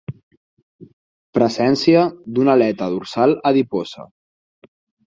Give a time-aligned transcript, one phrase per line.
[1.39, 2.07] Presència
[2.39, 4.13] d'una aleta dorsal adiposa.